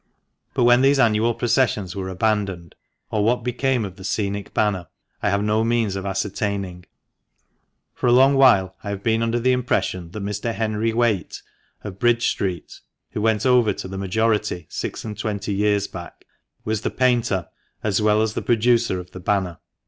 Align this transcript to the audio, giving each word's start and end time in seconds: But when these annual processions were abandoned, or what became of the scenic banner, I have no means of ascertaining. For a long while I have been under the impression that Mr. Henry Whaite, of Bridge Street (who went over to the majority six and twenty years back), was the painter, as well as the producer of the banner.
But 0.55 0.63
when 0.63 0.81
these 0.81 0.97
annual 0.97 1.35
processions 1.35 1.95
were 1.95 2.09
abandoned, 2.09 2.73
or 3.11 3.23
what 3.23 3.43
became 3.43 3.85
of 3.85 3.97
the 3.97 4.03
scenic 4.03 4.51
banner, 4.51 4.87
I 5.21 5.29
have 5.29 5.43
no 5.43 5.63
means 5.63 5.95
of 5.95 6.07
ascertaining. 6.07 6.87
For 7.93 8.07
a 8.07 8.11
long 8.11 8.33
while 8.33 8.75
I 8.83 8.89
have 8.89 9.03
been 9.03 9.21
under 9.21 9.39
the 9.39 9.51
impression 9.51 10.09
that 10.09 10.23
Mr. 10.23 10.55
Henry 10.55 10.89
Whaite, 10.91 11.43
of 11.83 11.99
Bridge 11.99 12.29
Street 12.29 12.79
(who 13.11 13.21
went 13.21 13.45
over 13.45 13.73
to 13.73 13.87
the 13.87 13.95
majority 13.99 14.65
six 14.71 15.05
and 15.05 15.15
twenty 15.15 15.53
years 15.53 15.85
back), 15.87 16.25
was 16.65 16.81
the 16.81 16.89
painter, 16.89 17.49
as 17.83 18.01
well 18.01 18.23
as 18.23 18.33
the 18.33 18.41
producer 18.41 18.99
of 18.99 19.11
the 19.11 19.19
banner. 19.19 19.59